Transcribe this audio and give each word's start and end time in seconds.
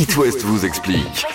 Vous 0.00 0.64
explique. 0.64 1.26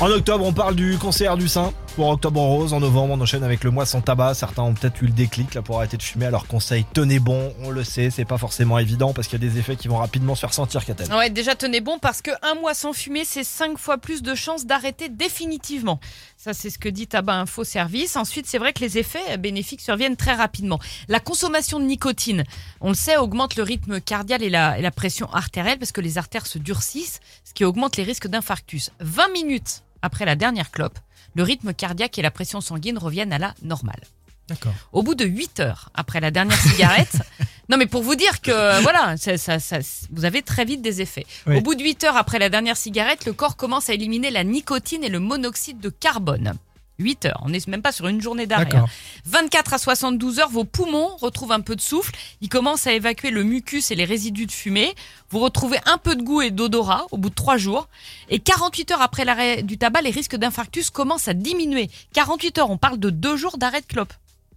En 0.00 0.10
octobre, 0.10 0.44
on 0.44 0.52
parle 0.52 0.74
du 0.74 0.98
cancer 0.98 1.34
du 1.38 1.48
sein. 1.48 1.72
Pour 1.94 2.08
Octobre 2.08 2.40
Rose, 2.40 2.72
en 2.72 2.80
novembre, 2.80 3.12
on 3.12 3.20
enchaîne 3.20 3.44
avec 3.44 3.62
le 3.64 3.70
mois 3.70 3.84
sans 3.84 4.00
tabac. 4.00 4.32
Certains 4.32 4.62
ont 4.62 4.72
peut-être 4.72 5.02
eu 5.02 5.06
le 5.06 5.12
déclic 5.12 5.52
là 5.52 5.60
pour 5.60 5.76
arrêter 5.76 5.98
de 5.98 6.02
fumer. 6.02 6.24
Alors 6.24 6.46
conseil, 6.46 6.86
tenez 6.94 7.18
bon. 7.18 7.52
On 7.62 7.68
le 7.70 7.84
sait, 7.84 8.08
c'est 8.08 8.24
pas 8.24 8.38
forcément 8.38 8.78
évident 8.78 9.12
parce 9.12 9.28
qu'il 9.28 9.42
y 9.42 9.46
a 9.46 9.50
des 9.50 9.58
effets 9.58 9.76
qui 9.76 9.88
vont 9.88 9.98
rapidement 9.98 10.34
se 10.34 10.40
faire 10.40 10.54
sentir, 10.54 10.86
Katel. 10.86 11.12
Ouais, 11.12 11.28
déjà 11.28 11.54
tenez 11.54 11.82
bon 11.82 11.98
parce 11.98 12.22
que 12.22 12.30
un 12.40 12.54
mois 12.54 12.72
sans 12.72 12.94
fumer, 12.94 13.26
c'est 13.26 13.44
5 13.44 13.76
fois 13.76 13.98
plus 13.98 14.22
de 14.22 14.34
chances 14.34 14.64
d'arrêter 14.64 15.10
définitivement. 15.10 16.00
Ça, 16.38 16.54
c'est 16.54 16.70
ce 16.70 16.78
que 16.78 16.88
dit 16.88 17.08
Tabac 17.08 17.34
Info 17.34 17.62
Service. 17.62 18.16
Ensuite, 18.16 18.46
c'est 18.46 18.58
vrai 18.58 18.72
que 18.72 18.80
les 18.80 18.96
effets 18.96 19.36
bénéfiques 19.36 19.82
surviennent 19.82 20.16
très 20.16 20.34
rapidement. 20.34 20.80
La 21.08 21.20
consommation 21.20 21.78
de 21.78 21.84
nicotine, 21.84 22.44
on 22.80 22.88
le 22.88 22.94
sait, 22.94 23.18
augmente 23.18 23.56
le 23.56 23.64
rythme 23.64 24.00
cardiaque 24.00 24.40
et 24.40 24.50
la, 24.50 24.78
et 24.78 24.82
la 24.82 24.90
pression 24.92 25.30
artérielle 25.30 25.78
parce 25.78 25.92
que 25.92 26.00
les 26.00 26.16
artères 26.16 26.46
se 26.46 26.58
durcissent, 26.58 27.20
ce 27.44 27.52
qui 27.52 27.66
augmente 27.66 27.98
les 27.98 28.04
risques 28.04 28.28
d'infarctus. 28.28 28.92
20 29.00 29.28
minutes 29.34 29.82
après 30.02 30.24
la 30.24 30.36
dernière 30.36 30.70
clope, 30.70 30.98
le 31.34 31.42
rythme 31.42 31.72
cardiaque 31.72 32.18
et 32.18 32.22
la 32.22 32.30
pression 32.30 32.60
sanguine 32.60 32.98
reviennent 32.98 33.32
à 33.32 33.38
la 33.38 33.54
normale. 33.62 34.00
D'accord. 34.48 34.74
Au 34.92 35.02
bout 35.02 35.14
de 35.14 35.24
8 35.24 35.60
heures 35.60 35.88
après 35.94 36.20
la 36.20 36.30
dernière 36.30 36.60
cigarette, 36.60 37.16
non 37.68 37.76
mais 37.78 37.86
pour 37.86 38.02
vous 38.02 38.16
dire 38.16 38.40
que 38.40 38.82
voilà, 38.82 39.16
ça, 39.16 39.38
ça- 39.38 39.60
ça- 39.60 39.78
vous 40.10 40.24
avez 40.24 40.42
très 40.42 40.64
vite 40.64 40.82
des 40.82 41.00
effets. 41.00 41.24
Oui. 41.46 41.56
Au 41.56 41.60
bout 41.60 41.74
de 41.76 41.82
8 41.82 42.04
heures 42.04 42.16
après 42.16 42.38
la 42.40 42.48
dernière 42.48 42.76
cigarette, 42.76 43.24
le 43.24 43.32
corps 43.32 43.56
commence 43.56 43.88
à 43.88 43.94
éliminer 43.94 44.30
la 44.30 44.44
nicotine 44.44 45.04
et 45.04 45.08
le 45.08 45.20
monoxyde 45.20 45.78
de 45.80 45.88
carbone. 45.90 46.54
8 46.98 47.26
heures, 47.26 47.40
on 47.44 47.48
n'est 47.48 47.58
même 47.68 47.82
pas 47.82 47.90
sur 47.92 48.06
une 48.06 48.20
journée 48.20 48.46
d'arrêt. 48.46 48.74
Hein. 48.76 48.86
24 49.24 49.74
à 49.74 49.78
72 49.78 50.38
heures, 50.40 50.50
vos 50.50 50.64
poumons 50.64 51.08
retrouvent 51.20 51.52
un 51.52 51.60
peu 51.60 51.74
de 51.74 51.80
souffle, 51.80 52.12
ils 52.40 52.48
commencent 52.48 52.86
à 52.86 52.92
évacuer 52.92 53.30
le 53.30 53.42
mucus 53.44 53.90
et 53.90 53.94
les 53.94 54.04
résidus 54.04 54.46
de 54.46 54.52
fumée, 54.52 54.94
vous 55.30 55.38
retrouvez 55.40 55.78
un 55.86 55.98
peu 55.98 56.14
de 56.14 56.22
goût 56.22 56.42
et 56.42 56.50
d'odorat 56.50 57.06
au 57.10 57.16
bout 57.16 57.30
de 57.30 57.34
3 57.34 57.56
jours, 57.56 57.88
et 58.28 58.38
48 58.38 58.90
heures 58.92 59.02
après 59.02 59.24
l'arrêt 59.24 59.62
du 59.62 59.78
tabac, 59.78 60.02
les 60.02 60.10
risques 60.10 60.36
d'infarctus 60.36 60.90
commencent 60.90 61.28
à 61.28 61.34
diminuer. 61.34 61.90
48 62.14 62.58
heures, 62.58 62.70
on 62.70 62.76
parle 62.78 62.98
de 62.98 63.10
2 63.10 63.36
jours 63.36 63.58
d'arrêt 63.58 63.80
de 63.80 63.86
clope. 63.86 64.12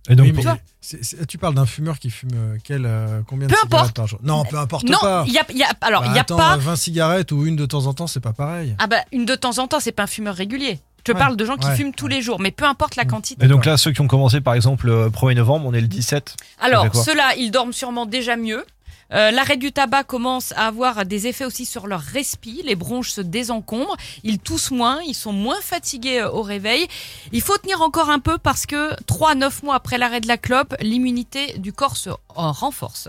Et 0.08 0.16
donc, 0.16 0.28
Oui, 0.36 0.44
c'est- 0.82 1.26
tu 1.26 1.40
parles 1.40 1.56
d'un 1.56 1.66
fumeur 1.66 1.98
qui 1.98 2.12
fume 2.12 2.30
euh, 2.36 2.58
quel, 2.64 2.86
euh, 2.86 3.22
combien 3.26 3.48
Peu 3.48 3.56
de 3.56 3.60
cigarettes 3.60 3.74
importe. 3.74 3.96
par 3.96 4.06
jour? 4.08 4.20
Non, 4.22 4.46
peu 4.46 4.60
importe 4.60 4.84
Non, 4.88 5.00
pas. 5.02 5.24
il 5.26 5.34
y 5.34 5.40
a, 5.40 5.46
il 5.50 5.58
y 5.58 5.64
a- 5.64 5.74
alors 5.82 6.04
il 6.06 6.10
Bah, 6.10 6.16
y 6.16 6.18
a 6.20 6.22
attends, 6.22 6.38
pas 6.38 6.58
20 6.58 6.76
cigarettes 6.76 7.32
ou 7.32 7.44
une 7.48 7.56
de 7.56 7.66
temps 7.66 7.88
en 7.88 7.94
temps, 7.96 8.06
c'est 8.06 8.20
pas 8.20 8.34
pareil. 8.34 8.76
ah 8.78 8.86
bah 8.86 8.98
une 9.12 9.26
de 9.26 9.34
temps 9.34 9.58
en 9.58 9.68
temps, 9.68 9.80
c'est 9.80 9.92
pas 9.92 10.04
un 10.04 10.08
fumeur 10.08 10.36
régulier. 10.36 10.80
Je 11.06 11.12
te 11.12 11.16
Ouais, 11.16 11.22
parle 11.22 11.38
de 11.38 11.46
gens 11.46 11.56
qui 11.56 11.68
ouais, 11.68 11.76
fument 11.76 11.94
tous 11.94 12.08
les 12.08 12.24
jours, 12.24 12.40
mais 12.40 12.50
peu 12.50 12.66
importe 12.66 12.96
la 12.96 13.06
quantité. 13.06 13.46
Et 13.46 13.48
donc 13.48 13.66
là, 13.66 13.78
ceux 13.78 13.92
qui 13.92 14.02
ont 14.02 14.08
commencé 14.08 14.42
par 14.42 14.56
exemple 14.56 14.88
le 14.88 15.10
1er 15.10 15.36
novembre, 15.36 15.68
on 15.68 15.74
est 15.74 15.82
le 15.82 15.88
17. 15.88 16.36
Alors, 16.62 16.96
ceux-là, 16.96 17.36
ils 17.38 17.52
dorment 17.52 17.74
sûrement 17.74 18.08
déjà 18.08 18.36
mieux. 18.36 18.66
Euh, 19.14 19.30
L'arrêt 19.32 19.58
du 19.58 19.72
tabac 19.72 20.04
commence 20.04 20.52
à 20.54 20.68
avoir 20.68 21.06
des 21.06 21.28
effets 21.28 21.46
aussi 21.46 21.66
sur 21.66 21.86
leur 21.88 22.02
respi, 22.02 22.62
les 22.66 22.76
bronches 22.76 23.12
se 23.12 23.22
désencombrent, 23.22 23.96
ils 24.24 24.40
toussent 24.40 24.72
moins, 24.72 25.00
ils 25.06 25.14
sont 25.14 25.32
moins 25.32 25.62
fatigués 25.62 26.22
euh, 26.22 26.32
au 26.32 26.42
réveil. 26.42 26.88
Il 27.32 27.42
faut 27.42 27.58
tenir 27.58 27.82
encore 27.82 28.10
un 28.10 28.20
peu 28.20 28.38
parce 28.38 28.66
que 28.66 28.96
3 29.06 29.32
à 29.32 29.36
9 29.36 29.64
mois 29.64 29.76
après 29.76 29.98
l'arrêt 29.98 30.22
de 30.22 30.28
la 30.28 30.38
clope, 30.38 30.76
l'immunité 30.82 31.58
du 31.60 31.72
corps 31.72 31.98
se 31.98 32.10
renforce. 32.30 33.08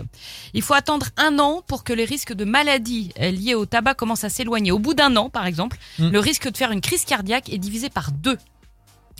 Il 0.53 0.61
faut 0.61 0.73
attendre 0.75 1.07
un 1.17 1.39
an 1.39 1.63
pour 1.65 1.83
que 1.83 1.93
les 1.93 2.05
risques 2.05 2.33
de 2.33 2.45
maladies 2.45 3.11
euh, 3.19 3.31
liées 3.31 3.55
au 3.55 3.65
tabac 3.65 3.95
commencent 3.95 4.23
à 4.23 4.29
s'éloigner. 4.29 4.71
Au 4.71 4.79
bout 4.79 4.93
d'un 4.93 5.15
an, 5.15 5.29
par 5.29 5.45
exemple, 5.47 5.77
Mm. 5.99 6.09
le 6.09 6.19
risque 6.19 6.47
de 6.51 6.55
faire 6.57 6.71
une 6.71 6.81
crise 6.81 7.05
cardiaque 7.05 7.49
est 7.49 7.57
divisé 7.57 7.89
par 7.89 8.11
deux. 8.11 8.37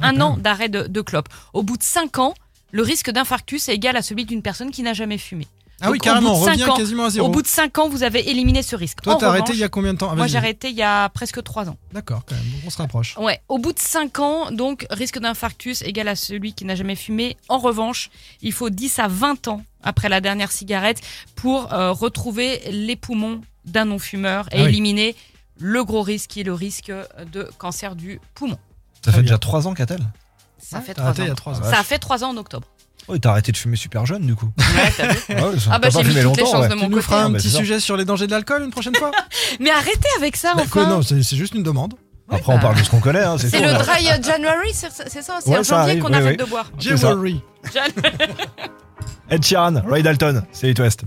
Un 0.02 0.22
an 0.22 0.38
d'arrêt 0.38 0.70
de, 0.70 0.84
de 0.84 1.02
clope. 1.02 1.28
Au 1.54 1.64
bout 1.64 1.78
de 1.78 1.84
5 1.84 2.20
ans, 2.20 2.34
le 2.72 2.84
risque 2.84 3.10
d'infarctus 3.10 3.68
est 3.70 3.74
égal 3.74 3.96
à 3.98 4.02
celui 4.04 4.26
d'une 4.26 4.42
personne 4.44 4.70
qui 4.70 4.84
n'a 4.84 4.94
jamais 4.94 5.18
fumé. 5.18 5.48
Ah 5.80 5.92
oui, 5.92 6.00
Donc, 6.00 6.04
carrément, 6.06 6.32
bout 6.34 6.38
on 6.38 6.46
de 6.46 6.50
revient 6.52 6.60
cinq 6.64 6.70
ans- 6.72 6.76
quasiment 6.76 7.06
à 7.06 7.10
zéro. 7.12 7.28
Au 7.28 7.30
bout 7.30 7.42
de 7.44 7.48
5 7.48 7.78
ans, 7.78 7.88
vous 7.88 8.02
avez 8.02 8.30
éliminé 8.32 8.64
ce 8.64 8.76
risque. 8.76 9.02
Toi, 9.02 9.16
t'as 9.20 9.28
arrêté 9.28 9.54
il 9.54 9.60
y 9.60 9.64
a 9.64 9.70
combien 9.70 9.94
de 9.94 10.00
temps 10.00 10.10
Ah, 10.12 10.16
Moi, 10.16 10.26
j'ai 10.26 10.38
arrêté 10.38 10.70
il 10.70 10.76
y 10.76 10.82
a 10.82 11.08
presque 11.10 11.44
3 11.44 11.70
ans. 11.70 11.78
D'accord, 11.94 12.24
quand 12.28 12.34
même, 12.34 12.44
donc 12.46 12.62
on 12.66 12.70
se 12.72 12.78
rapproche. 12.80 13.16
Ouais. 13.18 13.40
Au 13.48 13.60
bout 13.60 13.74
de 13.74 13.80
5 13.80 14.18
ans, 14.20 14.50
donc, 14.52 14.88
risque 14.90 15.20
d'infarctus 15.20 15.84
égal 15.84 16.08
à 16.08 16.16
celui 16.16 16.54
qui 16.54 16.66
n'a 16.66 16.74
jamais 16.74 16.96
fumé. 16.96 17.38
En 17.48 17.60
revanche, 17.60 18.10
il 18.42 18.54
faut 18.54 18.72
10 18.72 18.98
à 18.98 19.08
20 19.08 19.48
ans 19.50 19.62
après 19.84 20.10
la 20.10 20.20
dernière 20.20 20.52
cigarette 20.52 21.00
pour 21.36 21.72
euh, 21.72 21.92
retrouver 21.92 22.60
les 22.72 22.96
poumons 22.96 23.42
d'un 23.66 23.86
non-fumeur 23.86 24.48
et 24.52 24.60
Ah 24.60 24.64
oui. 24.64 24.70
éliminer 24.70 25.16
le 25.60 25.84
gros 25.84 26.02
risque 26.02 26.32
qui 26.32 26.40
est 26.42 26.44
le 26.44 26.54
risque 26.54 26.92
de 27.32 27.50
cancer 27.60 27.96
du 27.96 28.20
poumon. 28.34 28.58
Ça 29.04 29.12
fait 29.12 29.18
Très 29.18 29.22
déjà 29.22 29.38
3 29.38 29.68
ans, 29.68 29.74
Katel 29.76 30.00
Ça 30.58 30.78
Ouais, 30.78 30.84
fait 30.84 30.94
t'as 30.96 31.02
3 31.02 31.06
arrêté 31.06 31.22
ans. 31.22 31.26
il 31.26 31.28
y 31.28 31.32
a 31.32 31.36
3 31.36 31.60
ans. 31.60 31.64
Ça 31.64 31.80
a 31.80 31.84
fait 31.84 32.00
3 32.00 32.24
ans 32.24 32.30
en 32.32 32.38
octobre. 32.38 32.68
Oh, 33.10 33.18
t'as 33.18 33.32
arrêté 33.32 33.52
de 33.54 33.58
fumer 33.58 33.78
super 33.78 34.06
jeune 34.06 34.26
du 34.26 34.36
coup. 34.36 34.50
Ouais, 34.58 34.94
t'as 34.98 35.08
vu 35.14 35.20
Ah, 35.30 35.34
ouais, 35.48 35.60
ça- 35.60 35.70
Ah 35.72 35.80
bah, 35.80 35.90
pas 35.90 35.90
j'ai 35.90 35.98
mis 36.00 36.04
fumé 36.04 36.10
toutes 36.10 36.16
les 36.16 36.24
longtemps, 36.24 36.46
chances 36.52 36.62
ouais. 36.64 36.68
de 36.70 36.74
Tu 36.74 36.80
mon 36.80 36.90
nous 36.90 36.96
côté. 36.98 37.06
feras 37.06 37.24
un 37.24 37.30
bah, 37.30 37.38
petit 37.40 37.50
c'est 37.50 37.58
sujet 37.58 37.80
sur 37.80 37.96
les 37.98 38.04
dangers 38.06 38.28
de 38.28 38.32
l'alcool 38.32 38.64
une 38.64 38.72
prochaine 38.72 38.96
fois? 38.96 39.12
Mais 39.60 39.70
arrêtez 39.70 40.08
avec 40.18 40.36
ça, 40.36 40.54
Bah, 40.56 40.64
quoi, 40.70 40.84
enfin. 40.84 40.92
Non, 40.96 41.02
c'est 41.02 41.24
c'est 41.24 41.38
juste 41.38 41.54
une 41.56 41.64
demande. 41.64 41.94
Après, 42.30 42.52
on 42.52 42.56
bah. 42.56 42.62
parle 42.64 42.78
de 42.78 42.84
ce 42.84 42.90
qu'on 42.90 43.00
connaît. 43.00 43.24
Hein, 43.24 43.38
c'est 43.40 43.48
C'est 43.50 43.58
tout, 43.60 43.64
le 43.64 43.70
hein. 43.70 43.78
dry 43.80 44.10
euh, 44.10 44.22
January, 44.22 44.70
c'est 44.74 44.92
c'est 44.92 45.22
ça 45.22 45.38
C'est 45.42 45.50
Ouais, 45.50 45.60
en 45.60 45.64
ça 45.64 45.78
janvier 45.78 45.92
arrive, 45.92 46.04
qu'on 46.04 46.10
oui, 46.10 46.16
arrête 46.16 46.38
oui. 46.40 46.46
de 46.46 46.50
boire. 46.50 46.70
C'est 46.80 46.98
ça. 46.98 47.12
Jewelry. 47.12 47.42
Ed 49.30 49.44
Sheeran, 49.46 49.82
Ray 49.86 50.04
Dalton, 50.04 50.44
c'est 50.52 50.70
It 50.70 50.80
West. 50.80 50.96